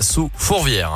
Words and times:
sous 0.00 0.28
Fourvière. 0.34 0.92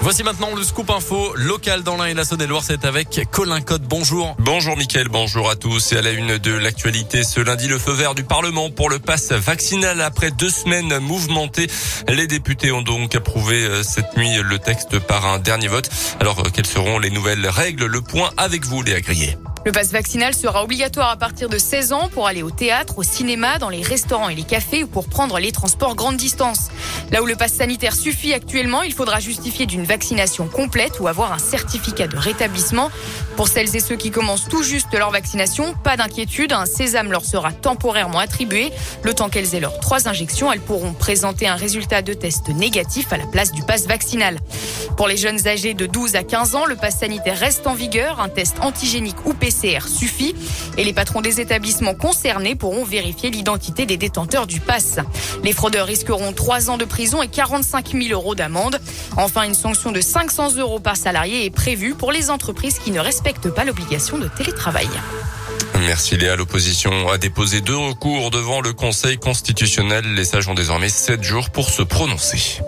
Voici 0.00 0.22
maintenant 0.22 0.54
le 0.54 0.62
scoop 0.62 0.90
info 0.90 1.32
local 1.34 1.82
dans 1.82 1.96
l'Ain 1.96 2.06
et 2.06 2.14
la 2.14 2.24
Saône-et-Loire. 2.24 2.62
C'est 2.64 2.84
avec 2.84 3.20
Colin 3.32 3.60
Cotte. 3.60 3.82
Bonjour. 3.82 4.36
Bonjour 4.38 4.76
Mickaël, 4.76 5.08
bonjour 5.08 5.50
à 5.50 5.56
tous. 5.56 5.90
Et 5.90 5.96
à 5.96 6.02
la 6.02 6.12
une 6.12 6.38
de 6.38 6.52
l'actualité, 6.52 7.24
ce 7.24 7.40
lundi, 7.40 7.66
le 7.66 7.78
feu 7.78 7.92
vert 7.92 8.14
du 8.14 8.22
Parlement 8.22 8.70
pour 8.70 8.88
le 8.90 9.00
pass 9.00 9.32
vaccinal 9.32 10.00
après 10.02 10.30
deux 10.30 10.50
semaines 10.50 10.96
mouvementées. 10.98 11.66
Les 12.06 12.28
députés 12.28 12.70
ont 12.70 12.82
donc 12.82 13.16
approuvé 13.16 13.64
euh, 13.64 13.82
cette 13.82 14.16
nuit 14.16 14.36
le 14.40 14.58
texte 14.60 15.00
par 15.00 15.26
un 15.26 15.40
dernier 15.40 15.66
vote. 15.66 15.90
Alors, 16.20 16.38
euh, 16.40 16.50
quelles 16.52 16.66
seront 16.66 17.00
les 17.00 17.10
nouvelles 17.10 17.48
règles? 17.48 17.86
Le 17.86 18.02
point 18.02 18.30
avec 18.36 18.64
vous, 18.66 18.82
Léa 18.82 19.00
Grillet. 19.00 19.36
Le 19.64 19.70
pass 19.70 19.92
vaccinal 19.92 20.34
sera 20.34 20.64
obligatoire 20.64 21.08
à 21.10 21.16
partir 21.16 21.48
de 21.48 21.56
16 21.56 21.92
ans 21.92 22.08
pour 22.12 22.26
aller 22.26 22.42
au 22.42 22.50
théâtre, 22.50 22.98
au 22.98 23.04
cinéma, 23.04 23.58
dans 23.58 23.68
les 23.68 23.80
restaurants 23.82 24.28
et 24.28 24.34
les 24.34 24.42
cafés 24.42 24.82
ou 24.82 24.88
pour 24.88 25.06
prendre 25.06 25.38
les 25.38 25.52
transports 25.52 25.94
grande 25.94 26.16
distance. 26.16 26.70
Là 27.12 27.22
où 27.22 27.26
le 27.26 27.36
pass 27.36 27.52
sanitaire 27.52 27.94
suffit 27.94 28.32
actuellement, 28.32 28.82
il 28.82 28.92
faudra 28.92 29.20
justifier 29.20 29.66
d'une 29.66 29.84
vaccination 29.84 30.48
complète 30.48 30.98
ou 30.98 31.06
avoir 31.06 31.32
un 31.32 31.38
certificat 31.38 32.08
de 32.08 32.16
rétablissement. 32.16 32.90
Pour 33.36 33.46
celles 33.46 33.76
et 33.76 33.80
ceux 33.80 33.94
qui 33.94 34.10
commencent 34.10 34.48
tout 34.48 34.64
juste 34.64 34.92
leur 34.94 35.12
vaccination, 35.12 35.74
pas 35.84 35.96
d'inquiétude, 35.96 36.52
un 36.52 36.66
sésame 36.66 37.12
leur 37.12 37.24
sera 37.24 37.52
temporairement 37.52 38.18
attribué. 38.18 38.72
Le 39.04 39.14
temps 39.14 39.28
qu'elles 39.28 39.54
aient 39.54 39.60
leurs 39.60 39.78
trois 39.78 40.08
injections, 40.08 40.52
elles 40.52 40.60
pourront 40.60 40.92
présenter 40.92 41.46
un 41.46 41.54
résultat 41.54 42.02
de 42.02 42.14
test 42.14 42.48
négatif 42.48 43.12
à 43.12 43.16
la 43.16 43.26
place 43.26 43.52
du 43.52 43.62
pass 43.62 43.86
vaccinal. 43.86 44.40
Pour 44.96 45.06
les 45.06 45.16
jeunes 45.16 45.46
âgés 45.46 45.74
de 45.74 45.86
12 45.86 46.16
à 46.16 46.24
15 46.24 46.56
ans, 46.56 46.66
le 46.66 46.74
pass 46.74 46.98
sanitaire 46.98 47.38
reste 47.38 47.68
en 47.68 47.74
vigueur. 47.74 48.20
Un 48.20 48.28
test 48.28 48.56
antigénique 48.60 49.24
ou 49.24 49.34
PCR 49.34 49.51
suffit. 49.88 50.34
Et 50.76 50.84
les 50.84 50.92
patrons 50.92 51.20
des 51.20 51.40
établissements 51.40 51.94
concernés 51.94 52.54
pourront 52.54 52.84
vérifier 52.84 53.30
l'identité 53.30 53.86
des 53.86 53.96
détenteurs 53.96 54.46
du 54.46 54.60
pass. 54.60 54.98
Les 55.44 55.52
fraudeurs 55.52 55.86
risqueront 55.86 56.32
3 56.32 56.70
ans 56.70 56.78
de 56.78 56.84
prison 56.84 57.22
et 57.22 57.28
45 57.28 57.92
000 57.92 58.04
euros 58.12 58.34
d'amende. 58.34 58.80
Enfin, 59.16 59.42
une 59.42 59.54
sanction 59.54 59.92
de 59.92 60.00
500 60.00 60.56
euros 60.56 60.80
par 60.80 60.96
salarié 60.96 61.44
est 61.44 61.50
prévue 61.50 61.94
pour 61.94 62.12
les 62.12 62.30
entreprises 62.30 62.78
qui 62.78 62.90
ne 62.90 63.00
respectent 63.00 63.50
pas 63.50 63.64
l'obligation 63.64 64.18
de 64.18 64.28
télétravail. 64.28 64.88
Merci 65.86 66.16
Léa. 66.16 66.36
L'opposition 66.36 67.08
a 67.10 67.18
déposé 67.18 67.60
deux 67.60 67.76
recours 67.76 68.30
devant 68.30 68.60
le 68.60 68.72
Conseil 68.72 69.18
constitutionnel. 69.18 70.14
Les 70.14 70.24
sages 70.24 70.48
ont 70.48 70.54
désormais 70.54 70.88
7 70.88 71.22
jours 71.22 71.50
pour 71.50 71.70
se 71.70 71.82
prononcer. 71.82 72.62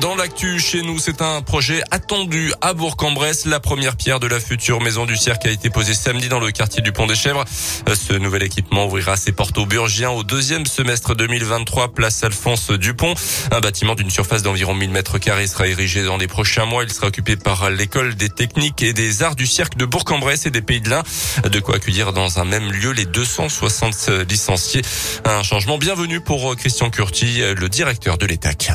Dans 0.00 0.14
l'actu 0.16 0.58
chez 0.58 0.80
nous, 0.80 0.98
c'est 0.98 1.20
un 1.20 1.42
projet 1.42 1.82
attendu 1.90 2.50
à 2.62 2.72
Bourg-en-Bresse. 2.72 3.44
La 3.44 3.60
première 3.60 3.94
pierre 3.94 4.20
de 4.20 4.26
la 4.26 4.40
future 4.40 4.80
maison 4.80 5.04
du 5.04 5.16
cirque 5.16 5.44
a 5.44 5.50
été 5.50 5.68
posée 5.68 5.92
samedi 5.92 6.28
dans 6.28 6.40
le 6.40 6.50
quartier 6.50 6.82
du 6.82 6.92
Pont 6.92 7.06
des 7.06 7.14
Chèvres. 7.14 7.44
Ce 7.46 8.14
nouvel 8.14 8.42
équipement 8.42 8.86
ouvrira 8.86 9.16
ses 9.18 9.32
portes 9.32 9.58
aux 9.58 9.66
Burgiens 9.66 10.10
au 10.10 10.24
deuxième 10.24 10.64
semestre 10.64 11.14
2023, 11.14 11.92
place 11.92 12.24
Alphonse 12.24 12.70
Dupont. 12.70 13.12
Un 13.50 13.60
bâtiment 13.60 13.94
d'une 13.94 14.08
surface 14.08 14.42
d'environ 14.42 14.74
1000 14.74 14.90
mètres 14.90 15.18
carrés 15.18 15.46
sera 15.46 15.68
érigé 15.68 16.02
dans 16.04 16.16
les 16.16 16.26
prochains 16.26 16.64
mois. 16.64 16.84
Il 16.84 16.92
sera 16.92 17.08
occupé 17.08 17.36
par 17.36 17.68
l'école 17.70 18.14
des 18.14 18.30
techniques 18.30 18.82
et 18.82 18.94
des 18.94 19.22
arts 19.22 19.36
du 19.36 19.46
cirque 19.46 19.76
de 19.76 19.84
Bourg-en-Bresse 19.84 20.46
et 20.46 20.50
des 20.50 20.62
Pays 20.62 20.80
de 20.80 20.88
l'Ain. 20.88 21.02
De 21.44 21.60
quoi 21.60 21.76
accueillir 21.76 22.14
dans 22.14 22.40
un 22.40 22.44
même 22.44 22.72
lieu 22.72 22.92
les 22.92 23.04
260 23.04 24.08
licenciés. 24.28 24.82
Un 25.26 25.42
changement 25.42 25.76
bienvenu 25.76 26.20
pour 26.20 26.56
Christian 26.56 26.88
Curti, 26.88 27.40
le 27.40 27.68
directeur 27.68 28.16
de 28.16 28.24
l'ETAC. 28.24 28.72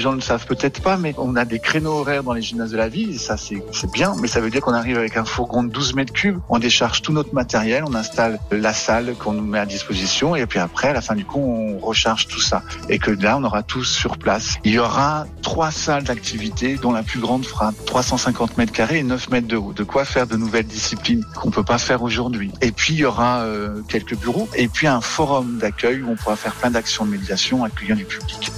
Gens 0.00 0.19
ne 0.20 0.24
savent 0.24 0.46
peut-être 0.46 0.82
pas, 0.82 0.96
mais 0.96 1.14
on 1.18 1.36
a 1.36 1.44
des 1.44 1.58
créneaux 1.58 2.00
horaires 2.00 2.22
dans 2.22 2.32
les 2.32 2.42
gymnases 2.42 2.70
de 2.70 2.76
la 2.76 2.88
ville, 2.88 3.18
ça 3.18 3.36
c'est 3.36 3.62
bien, 3.92 4.14
mais 4.20 4.28
ça 4.28 4.40
veut 4.40 4.50
dire 4.50 4.60
qu'on 4.60 4.74
arrive 4.74 4.98
avec 4.98 5.16
un 5.16 5.24
fourgon 5.24 5.64
de 5.64 5.70
12 5.70 5.94
mètres 5.94 6.12
cubes, 6.12 6.38
on 6.48 6.58
décharge 6.58 7.02
tout 7.02 7.12
notre 7.12 7.34
matériel, 7.34 7.84
on 7.86 7.94
installe 7.94 8.38
la 8.50 8.72
salle 8.72 9.14
qu'on 9.18 9.32
nous 9.32 9.42
met 9.42 9.58
à 9.58 9.66
disposition, 9.66 10.36
et 10.36 10.46
puis 10.46 10.58
après, 10.58 10.88
à 10.88 10.92
la 10.92 11.00
fin 11.00 11.14
du 11.14 11.24
coup, 11.24 11.40
on 11.40 11.78
recharge 11.78 12.28
tout 12.28 12.40
ça. 12.40 12.62
Et 12.88 12.98
que 12.98 13.10
là, 13.10 13.36
on 13.38 13.44
aura 13.44 13.62
tout 13.62 13.84
sur 13.84 14.18
place. 14.18 14.56
Il 14.64 14.72
y 14.72 14.78
aura 14.78 15.26
trois 15.42 15.70
salles 15.70 16.04
d'activité, 16.04 16.76
dont 16.76 16.92
la 16.92 17.02
plus 17.02 17.20
grande 17.20 17.44
fera 17.44 17.72
350 17.86 18.58
mètres 18.58 18.72
carrés 18.72 18.98
et 18.98 19.02
9 19.02 19.30
mètres 19.30 19.48
de 19.48 19.56
haut. 19.56 19.72
De 19.72 19.84
quoi 19.84 20.04
faire 20.04 20.26
de 20.26 20.36
nouvelles 20.36 20.66
disciplines 20.66 21.24
qu'on 21.34 21.50
peut 21.50 21.64
pas 21.64 21.78
faire 21.78 22.02
aujourd'hui. 22.02 22.52
Et 22.60 22.72
puis, 22.72 22.94
il 22.94 23.00
y 23.00 23.04
aura 23.04 23.40
euh, 23.40 23.82
quelques 23.88 24.16
bureaux, 24.16 24.48
et 24.54 24.68
puis 24.68 24.86
un 24.86 25.00
forum 25.00 25.58
d'accueil 25.58 26.02
où 26.02 26.10
on 26.10 26.16
pourra 26.16 26.36
faire 26.36 26.54
plein 26.54 26.70
d'actions 26.70 27.04
de 27.04 27.10
médiation 27.10 27.64
accueillant 27.64 27.96
du 27.96 28.04
public. 28.04 28.50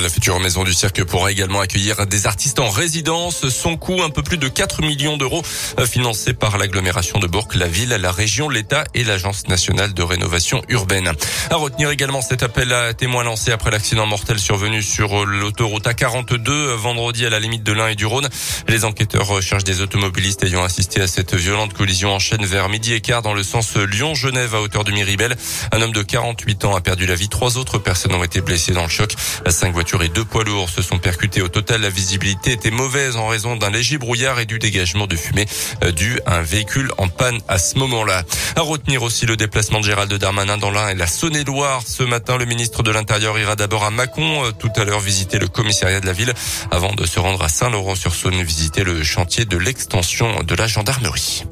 La 0.00 0.08
future 0.08 0.40
maison 0.40 0.64
du 0.64 0.74
cirque 0.74 1.04
pourra 1.04 1.30
également 1.30 1.60
accueillir 1.60 2.04
des 2.06 2.26
artistes 2.26 2.58
en 2.58 2.68
résidence. 2.68 3.48
Son 3.48 3.76
coût, 3.76 4.02
un 4.02 4.10
peu 4.10 4.22
plus 4.22 4.38
de 4.38 4.48
4 4.48 4.82
millions 4.82 5.16
d'euros, 5.16 5.42
euh, 5.78 5.86
financé 5.86 6.34
par 6.34 6.58
l'agglomération 6.58 7.20
de 7.20 7.28
Bourg, 7.28 7.46
la 7.54 7.68
ville, 7.68 7.90
la 7.90 8.10
région, 8.10 8.48
l'État 8.48 8.84
et 8.94 9.04
l'Agence 9.04 9.46
nationale 9.46 9.94
de 9.94 10.02
rénovation 10.02 10.62
urbaine. 10.68 11.12
À 11.48 11.56
retenir 11.56 11.90
également 11.90 12.22
cet 12.22 12.42
appel 12.42 12.72
à 12.72 12.92
témoins 12.92 13.22
lancé 13.22 13.52
après 13.52 13.70
l'accident 13.70 14.06
mortel 14.06 14.40
survenu 14.40 14.82
sur 14.82 15.22
euh, 15.22 15.24
l'autoroute 15.26 15.86
A42 15.86 16.48
euh, 16.48 16.74
vendredi 16.74 17.24
à 17.24 17.30
la 17.30 17.38
limite 17.38 17.62
de 17.62 17.72
l'Ain 17.72 17.88
et 17.88 17.94
du 17.94 18.06
Rhône. 18.06 18.28
Les 18.66 18.84
enquêteurs 18.84 19.28
recherchent 19.28 19.64
des 19.64 19.80
automobilistes 19.80 20.42
ayant 20.42 20.64
assisté 20.64 21.02
à 21.02 21.06
cette 21.06 21.34
violente 21.34 21.72
collision 21.72 22.12
en 22.12 22.18
chaîne 22.18 22.44
vers 22.44 22.68
midi 22.68 22.94
et 22.94 23.00
quart 23.00 23.22
dans 23.22 23.34
le 23.34 23.44
sens 23.44 23.76
Lyon-Genève 23.76 24.56
à 24.56 24.60
hauteur 24.60 24.82
de 24.82 24.90
Miribel. 24.90 25.36
Un 25.70 25.82
homme 25.82 25.92
de 25.92 26.02
48 26.02 26.64
ans 26.64 26.74
a 26.74 26.80
perdu 26.80 27.06
la 27.06 27.14
vie. 27.14 27.28
Trois 27.28 27.58
autres 27.58 27.78
personnes 27.78 28.14
ont 28.14 28.24
été 28.24 28.40
blessées 28.40 28.72
dans 28.72 28.82
le 28.82 28.88
choc. 28.88 29.14
Cinq 29.48 29.72
et 29.84 30.08
deux 30.08 30.24
poids 30.24 30.44
lourds 30.44 30.70
se 30.70 30.80
sont 30.80 30.98
percutés. 30.98 31.42
Au 31.42 31.48
total, 31.48 31.82
la 31.82 31.90
visibilité 31.90 32.52
était 32.52 32.70
mauvaise 32.70 33.16
en 33.16 33.26
raison 33.26 33.56
d'un 33.56 33.70
léger 33.70 33.98
brouillard 33.98 34.40
et 34.40 34.46
du 34.46 34.58
dégagement 34.58 35.06
de 35.06 35.14
fumée 35.14 35.44
euh, 35.82 35.92
dû 35.92 36.18
à 36.24 36.38
un 36.38 36.42
véhicule 36.42 36.90
en 36.96 37.08
panne 37.08 37.38
à 37.48 37.58
ce 37.58 37.78
moment-là. 37.78 38.22
À 38.56 38.62
retenir 38.62 39.02
aussi 39.02 39.26
le 39.26 39.36
déplacement 39.36 39.80
de 39.80 39.84
Gérald 39.84 40.12
Darmanin 40.14 40.56
dans 40.56 40.70
l'Ain 40.70 40.88
et 40.88 40.94
la 40.94 41.06
Saône-et-Loire. 41.06 41.82
Ce 41.86 42.02
matin, 42.02 42.38
le 42.38 42.46
ministre 42.46 42.82
de 42.82 42.90
l'Intérieur 42.90 43.38
ira 43.38 43.56
d'abord 43.56 43.84
à 43.84 43.90
Mâcon, 43.90 44.44
euh, 44.44 44.52
tout 44.52 44.70
à 44.76 44.84
l'heure 44.84 45.00
visiter 45.00 45.38
le 45.38 45.48
commissariat 45.48 46.00
de 46.00 46.06
la 46.06 46.12
ville 46.12 46.32
avant 46.70 46.94
de 46.94 47.04
se 47.04 47.20
rendre 47.20 47.42
à 47.42 47.48
Saint-Laurent-sur-Saône 47.48 48.42
visiter 48.42 48.84
le 48.84 49.02
chantier 49.02 49.44
de 49.44 49.58
l'extension 49.58 50.42
de 50.42 50.54
la 50.54 50.66
gendarmerie. 50.66 51.44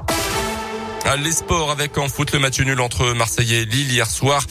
Ah, 1.04 1.16
les 1.16 1.32
sports 1.32 1.72
avec 1.72 1.98
en 1.98 2.08
foot 2.08 2.32
le 2.32 2.38
match 2.38 2.60
nul 2.60 2.80
entre 2.80 3.12
Marseille 3.12 3.54
et 3.54 3.64
Lille 3.64 3.90
hier 3.90 4.08
soir. 4.08 4.44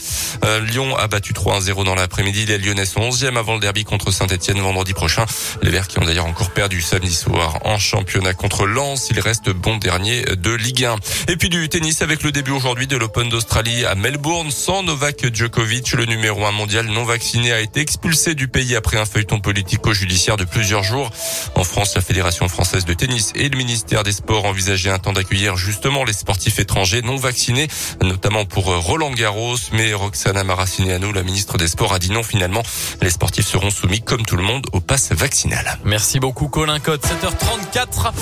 Euh, 0.44 0.60
Lyon 0.60 0.94
a 0.96 1.08
battu 1.08 1.32
3-1-0 1.32 1.84
dans 1.84 1.94
l'après-midi. 1.94 2.44
Les 2.44 2.58
Lyonnais 2.58 2.84
sont 2.84 3.00
11e 3.00 3.38
avant 3.38 3.54
le 3.54 3.60
derby 3.60 3.84
contre 3.84 4.10
Saint-Etienne 4.10 4.60
vendredi 4.60 4.92
prochain. 4.92 5.24
Les 5.62 5.70
Verts 5.70 5.88
qui 5.88 5.98
ont 5.98 6.04
d'ailleurs 6.04 6.26
encore 6.26 6.50
perdu 6.50 6.82
samedi 6.82 7.14
soir 7.14 7.58
en 7.64 7.78
championnat 7.78 8.34
contre 8.34 8.66
Lens. 8.66 9.08
Ils 9.10 9.20
restent 9.20 9.48
bon 9.48 9.78
dernier 9.78 10.24
de 10.24 10.52
Ligue 10.52 10.84
1. 10.84 10.96
Et 11.28 11.36
puis 11.36 11.48
du 11.48 11.70
tennis 11.70 12.02
avec 12.02 12.22
le 12.22 12.32
début 12.32 12.50
aujourd'hui 12.50 12.86
de 12.86 12.98
l'Open 12.98 13.30
d'Australie 13.30 13.86
à 13.86 13.94
Melbourne 13.94 14.50
sans 14.50 14.82
Novak 14.82 15.34
Djokovic. 15.34 15.92
Le 15.94 16.04
numéro 16.04 16.44
1 16.44 16.52
mondial 16.52 16.86
non 16.86 17.04
vacciné 17.04 17.52
a 17.52 17.60
été 17.60 17.80
expulsé 17.80 18.34
du 18.34 18.48
pays 18.48 18.76
après 18.76 18.98
un 18.98 19.06
feuilleton 19.06 19.40
politico-judiciaire 19.40 20.36
de 20.36 20.44
plusieurs 20.44 20.82
jours. 20.82 21.10
En 21.54 21.64
France, 21.64 21.94
la 21.94 22.02
Fédération 22.02 22.46
française 22.48 22.84
de 22.84 22.92
tennis 22.92 23.32
et 23.36 23.48
le 23.48 23.56
ministère 23.56 24.02
des 24.02 24.12
Sports 24.12 24.44
envisageaient 24.44 24.90
un 24.90 24.98
temps 24.98 25.14
d'accueillir 25.14 25.56
justement 25.56 26.04
les 26.04 26.12
sportifs 26.12 26.41
étrangers 26.50 27.02
non 27.02 27.16
vaccinés, 27.16 27.68
notamment 28.02 28.44
pour 28.44 28.70
euh, 28.70 28.78
Roland 28.78 29.10
Garros. 29.10 29.56
Mais 29.72 29.92
Roxana 29.94 30.44
Maracineanu, 30.44 31.12
la 31.12 31.22
ministre 31.22 31.58
des 31.58 31.68
Sports, 31.68 31.94
a 31.94 31.98
dit 31.98 32.10
non 32.10 32.22
finalement. 32.22 32.62
Les 33.00 33.10
sportifs 33.10 33.46
seront 33.46 33.70
soumis 33.70 34.00
comme 34.00 34.24
tout 34.24 34.36
le 34.36 34.42
monde 34.42 34.66
au 34.72 34.80
pass 34.80 35.12
vaccinal. 35.12 35.78
Merci 35.84 36.20
beaucoup 36.20 36.48
Colin 36.48 36.80
Cotte. 36.80 37.04
7h34. 37.04 38.12